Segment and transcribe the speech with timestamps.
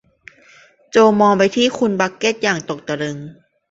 [0.91, 3.17] โจมองไปที่คุณบักเก็ตอย่างตกตะลึง